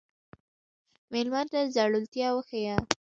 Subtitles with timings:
[1.11, 2.75] مېلمه ته زړورتیا وښیه.